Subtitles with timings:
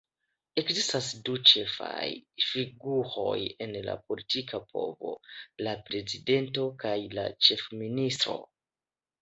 [0.59, 2.07] Ekzistas du ĉefaj
[2.45, 3.35] figuroj
[3.67, 5.13] en la politika povo:
[5.69, 8.41] la prezidento kaj la ĉefministro.